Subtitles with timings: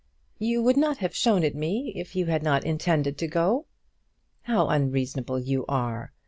[0.39, 3.67] "You would not have shown it me if you had not intended to go."
[4.41, 6.11] "How unreasonable you are!